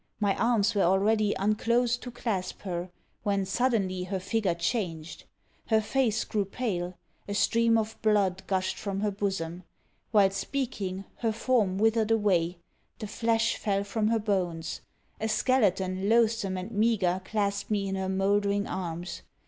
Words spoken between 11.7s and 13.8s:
withered away; the flesh